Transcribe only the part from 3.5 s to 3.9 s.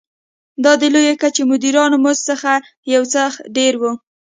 ډېر و.